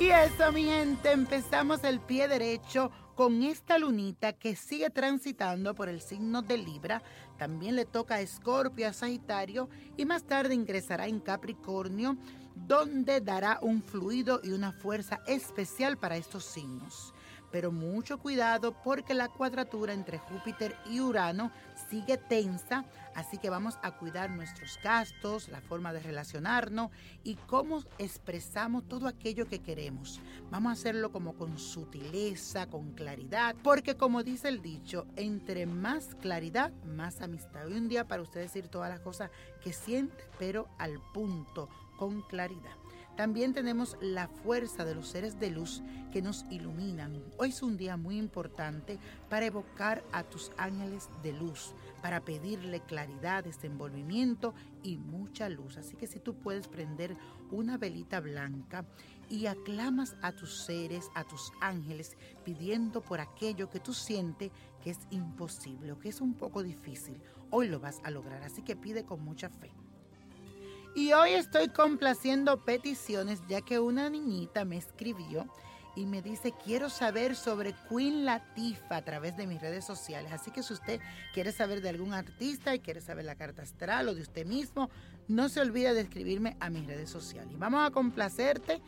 Y 0.00 0.08
eso, 0.08 0.50
mi 0.50 0.64
gente, 0.64 1.12
empezamos 1.12 1.84
el 1.84 2.00
pie 2.00 2.26
derecho 2.26 2.90
con 3.14 3.42
esta 3.42 3.76
lunita 3.76 4.32
que 4.32 4.56
sigue 4.56 4.88
transitando 4.88 5.74
por 5.74 5.90
el 5.90 6.00
signo 6.00 6.40
de 6.40 6.56
Libra. 6.56 7.02
También 7.36 7.76
le 7.76 7.84
toca 7.84 8.14
a 8.14 8.20
Escorpio, 8.22 8.88
a 8.88 8.94
Sagitario 8.94 9.68
y 9.98 10.06
más 10.06 10.24
tarde 10.24 10.54
ingresará 10.54 11.06
en 11.06 11.20
Capricornio, 11.20 12.16
donde 12.54 13.20
dará 13.20 13.58
un 13.60 13.82
fluido 13.82 14.40
y 14.42 14.52
una 14.52 14.72
fuerza 14.72 15.20
especial 15.26 15.98
para 15.98 16.16
estos 16.16 16.46
signos 16.46 17.12
pero 17.50 17.72
mucho 17.72 18.18
cuidado 18.18 18.72
porque 18.82 19.14
la 19.14 19.28
cuadratura 19.28 19.92
entre 19.92 20.18
Júpiter 20.18 20.76
y 20.86 21.00
Urano 21.00 21.50
sigue 21.88 22.16
tensa, 22.16 22.84
así 23.14 23.38
que 23.38 23.50
vamos 23.50 23.78
a 23.82 23.92
cuidar 23.92 24.30
nuestros 24.30 24.78
gastos, 24.82 25.48
la 25.48 25.60
forma 25.60 25.92
de 25.92 26.00
relacionarnos 26.00 26.90
y 27.24 27.34
cómo 27.34 27.82
expresamos 27.98 28.86
todo 28.88 29.08
aquello 29.08 29.46
que 29.46 29.60
queremos. 29.60 30.20
Vamos 30.50 30.70
a 30.70 30.72
hacerlo 30.74 31.10
como 31.12 31.34
con 31.34 31.58
sutileza, 31.58 32.66
con 32.66 32.92
claridad, 32.92 33.56
porque 33.62 33.96
como 33.96 34.22
dice 34.22 34.48
el 34.48 34.62
dicho, 34.62 35.06
entre 35.16 35.66
más 35.66 36.14
claridad, 36.16 36.72
más 36.84 37.20
amistad. 37.20 37.66
Hoy 37.66 37.74
un 37.74 37.88
día 37.88 38.06
para 38.06 38.22
usted 38.22 38.40
decir 38.40 38.68
todas 38.68 38.90
las 38.90 39.00
cosas 39.00 39.30
que 39.62 39.72
siente, 39.72 40.24
pero 40.38 40.68
al 40.78 41.00
punto, 41.12 41.68
con 41.96 42.22
claridad. 42.22 42.76
También 43.20 43.52
tenemos 43.52 43.98
la 44.00 44.28
fuerza 44.28 44.86
de 44.86 44.94
los 44.94 45.08
seres 45.08 45.38
de 45.38 45.50
luz 45.50 45.82
que 46.10 46.22
nos 46.22 46.46
iluminan. 46.48 47.22
Hoy 47.36 47.50
es 47.50 47.62
un 47.62 47.76
día 47.76 47.98
muy 47.98 48.16
importante 48.16 48.98
para 49.28 49.44
evocar 49.44 50.02
a 50.10 50.22
tus 50.22 50.50
ángeles 50.56 51.10
de 51.22 51.34
luz, 51.34 51.74
para 52.00 52.22
pedirle 52.22 52.80
claridad, 52.80 53.44
desenvolvimiento 53.44 54.54
y 54.82 54.96
mucha 54.96 55.50
luz. 55.50 55.76
Así 55.76 55.96
que 55.96 56.06
si 56.06 56.18
tú 56.18 56.32
puedes 56.32 56.66
prender 56.66 57.14
una 57.50 57.76
velita 57.76 58.20
blanca 58.20 58.86
y 59.28 59.44
aclamas 59.44 60.16
a 60.22 60.32
tus 60.32 60.62
seres, 60.62 61.10
a 61.14 61.24
tus 61.24 61.52
ángeles, 61.60 62.16
pidiendo 62.42 63.02
por 63.02 63.20
aquello 63.20 63.68
que 63.68 63.80
tú 63.80 63.92
sientes 63.92 64.50
que 64.82 64.92
es 64.92 65.00
imposible 65.10 65.92
o 65.92 65.98
que 65.98 66.08
es 66.08 66.22
un 66.22 66.32
poco 66.32 66.62
difícil, 66.62 67.20
hoy 67.50 67.68
lo 67.68 67.80
vas 67.80 68.00
a 68.02 68.10
lograr. 68.10 68.42
Así 68.44 68.62
que 68.62 68.76
pide 68.76 69.04
con 69.04 69.22
mucha 69.22 69.50
fe. 69.50 69.70
Y 70.94 71.12
hoy 71.12 71.30
estoy 71.30 71.68
complaciendo 71.68 72.64
peticiones 72.64 73.40
ya 73.48 73.60
que 73.60 73.78
una 73.78 74.10
niñita 74.10 74.64
me 74.64 74.76
escribió 74.76 75.46
y 75.94 76.04
me 76.04 76.20
dice, 76.20 76.52
quiero 76.64 76.90
saber 76.90 77.36
sobre 77.36 77.74
Queen 77.88 78.24
Latifah 78.24 78.96
a 78.96 79.04
través 79.04 79.36
de 79.36 79.46
mis 79.46 79.60
redes 79.60 79.84
sociales. 79.84 80.32
Así 80.32 80.50
que 80.50 80.62
si 80.62 80.72
usted 80.72 81.00
quiere 81.32 81.52
saber 81.52 81.80
de 81.80 81.90
algún 81.90 82.12
artista 82.12 82.74
y 82.74 82.80
quiere 82.80 83.00
saber 83.00 83.24
la 83.24 83.36
carta 83.36 83.62
astral 83.62 84.08
o 84.08 84.14
de 84.14 84.22
usted 84.22 84.46
mismo, 84.46 84.90
no 85.28 85.48
se 85.48 85.60
olvide 85.60 85.94
de 85.94 86.00
escribirme 86.00 86.56
a 86.58 86.70
mis 86.70 86.86
redes 86.86 87.10
sociales. 87.10 87.56
Vamos 87.58 87.86
a 87.86 87.92
complacerte. 87.92 88.80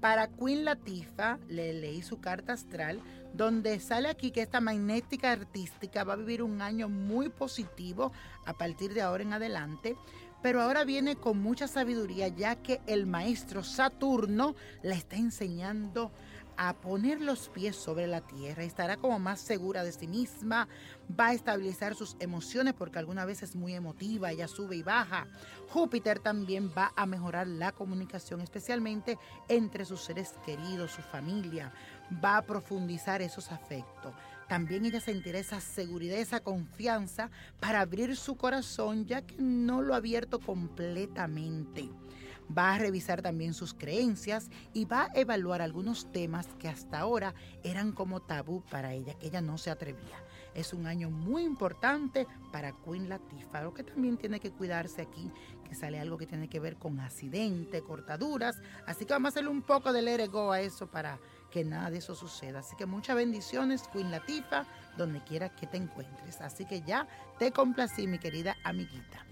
Para 0.00 0.28
Queen 0.28 0.64
Latifah 0.64 1.38
le 1.48 1.74
leí 1.74 2.02
su 2.02 2.20
carta 2.20 2.54
astral, 2.54 3.00
donde 3.34 3.78
sale 3.80 4.08
aquí 4.08 4.30
que 4.30 4.42
esta 4.42 4.60
magnética 4.60 5.30
artística 5.30 6.04
va 6.04 6.14
a 6.14 6.16
vivir 6.16 6.42
un 6.42 6.62
año 6.62 6.88
muy 6.88 7.28
positivo 7.28 8.12
a 8.46 8.54
partir 8.54 8.94
de 8.94 9.02
ahora 9.02 9.22
en 9.22 9.32
adelante 9.32 9.96
pero 10.42 10.62
ahora 10.62 10.84
viene 10.84 11.16
con 11.16 11.38
mucha 11.38 11.68
sabiduría 11.68 12.28
ya 12.28 12.56
que 12.56 12.80
el 12.86 13.06
maestro 13.06 13.62
Saturno 13.62 14.54
la 14.82 14.94
está 14.94 15.16
enseñando 15.16 16.10
a 16.62 16.74
poner 16.74 17.22
los 17.22 17.48
pies 17.48 17.74
sobre 17.74 18.06
la 18.06 18.20
tierra, 18.20 18.64
estará 18.64 18.98
como 18.98 19.18
más 19.18 19.40
segura 19.40 19.82
de 19.82 19.92
sí 19.92 20.06
misma, 20.06 20.68
va 21.18 21.28
a 21.28 21.32
estabilizar 21.32 21.94
sus 21.94 22.16
emociones 22.20 22.74
porque 22.74 22.98
alguna 22.98 23.24
vez 23.24 23.42
es 23.42 23.56
muy 23.56 23.72
emotiva, 23.72 24.30
ella 24.30 24.46
sube 24.46 24.76
y 24.76 24.82
baja. 24.82 25.26
Júpiter 25.70 26.18
también 26.18 26.70
va 26.76 26.92
a 26.96 27.06
mejorar 27.06 27.46
la 27.46 27.72
comunicación, 27.72 28.42
especialmente 28.42 29.16
entre 29.48 29.86
sus 29.86 30.02
seres 30.02 30.34
queridos, 30.44 30.90
su 30.90 31.00
familia, 31.00 31.72
va 32.22 32.36
a 32.36 32.42
profundizar 32.42 33.22
esos 33.22 33.50
afectos. 33.52 34.12
También 34.46 34.84
ella 34.84 35.00
sentirá 35.00 35.38
esa 35.38 35.62
seguridad, 35.62 36.18
esa 36.18 36.40
confianza 36.40 37.30
para 37.58 37.80
abrir 37.80 38.14
su 38.16 38.36
corazón 38.36 39.06
ya 39.06 39.22
que 39.22 39.36
no 39.38 39.80
lo 39.80 39.94
ha 39.94 39.96
abierto 39.96 40.38
completamente. 40.38 41.88
Va 42.56 42.74
a 42.74 42.78
revisar 42.78 43.22
también 43.22 43.54
sus 43.54 43.74
creencias 43.74 44.50
y 44.72 44.84
va 44.84 45.04
a 45.04 45.10
evaluar 45.14 45.62
algunos 45.62 46.10
temas 46.10 46.48
que 46.58 46.68
hasta 46.68 46.98
ahora 46.98 47.34
eran 47.62 47.92
como 47.92 48.20
tabú 48.20 48.62
para 48.70 48.92
ella, 48.92 49.14
que 49.14 49.28
ella 49.28 49.40
no 49.40 49.56
se 49.56 49.70
atrevía. 49.70 50.24
Es 50.54 50.72
un 50.72 50.86
año 50.86 51.10
muy 51.10 51.44
importante 51.44 52.26
para 52.50 52.72
Queen 52.72 53.08
Latifah, 53.08 53.62
lo 53.62 53.72
que 53.72 53.84
también 53.84 54.16
tiene 54.16 54.40
que 54.40 54.50
cuidarse 54.50 55.02
aquí, 55.02 55.30
que 55.68 55.76
sale 55.76 56.00
algo 56.00 56.18
que 56.18 56.26
tiene 56.26 56.48
que 56.48 56.58
ver 56.58 56.76
con 56.76 56.98
accidente, 56.98 57.82
cortaduras. 57.82 58.60
Así 58.86 59.04
que 59.04 59.12
vamos 59.12 59.28
a 59.28 59.30
hacerle 59.30 59.50
un 59.50 59.62
poco 59.62 59.92
de 59.92 60.02
let 60.02 60.26
go 60.28 60.50
a 60.50 60.60
eso 60.60 60.90
para 60.90 61.20
que 61.52 61.64
nada 61.64 61.90
de 61.90 61.98
eso 61.98 62.16
suceda. 62.16 62.60
Así 62.60 62.74
que 62.76 62.86
muchas 62.86 63.14
bendiciones, 63.14 63.86
Queen 63.92 64.10
Latifa, 64.10 64.66
donde 64.96 65.22
quiera 65.22 65.50
que 65.50 65.68
te 65.68 65.76
encuentres. 65.76 66.40
Así 66.40 66.64
que 66.64 66.82
ya 66.82 67.06
te 67.38 67.52
complací, 67.52 68.08
mi 68.08 68.18
querida 68.18 68.56
amiguita. 68.64 69.24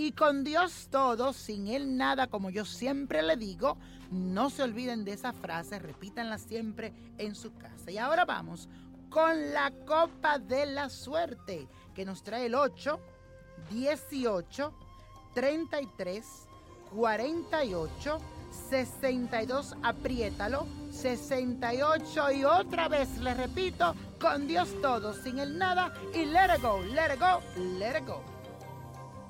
Y 0.00 0.12
con 0.12 0.44
Dios 0.44 0.88
todo, 0.90 1.34
sin 1.34 1.68
Él 1.68 1.98
nada, 1.98 2.26
como 2.26 2.48
yo 2.48 2.64
siempre 2.64 3.20
le 3.20 3.36
digo, 3.36 3.76
no 4.10 4.48
se 4.48 4.62
olviden 4.62 5.04
de 5.04 5.12
esa 5.12 5.34
frase, 5.34 5.78
repítanla 5.78 6.38
siempre 6.38 6.94
en 7.18 7.34
su 7.34 7.54
casa. 7.58 7.90
Y 7.90 7.98
ahora 7.98 8.24
vamos 8.24 8.70
con 9.10 9.52
la 9.52 9.70
copa 9.84 10.38
de 10.38 10.64
la 10.64 10.88
suerte, 10.88 11.68
que 11.94 12.06
nos 12.06 12.22
trae 12.22 12.46
el 12.46 12.54
8, 12.54 12.98
18, 13.70 14.72
33, 15.34 16.26
48, 16.94 18.18
62, 18.70 19.76
apriétalo 19.82 20.66
68 20.92 22.32
y 22.32 22.44
otra 22.46 22.88
vez 22.88 23.18
le 23.18 23.34
repito, 23.34 23.94
con 24.18 24.46
Dios 24.46 24.70
todo, 24.80 25.12
sin 25.12 25.38
el 25.38 25.58
nada 25.58 25.92
y 26.14 26.24
let 26.24 26.56
it 26.56 26.62
go, 26.62 26.80
let 26.84 27.12
it 27.12 27.20
go, 27.20 27.42
let 27.78 27.98
it 27.98 28.06
go. 28.06 28.39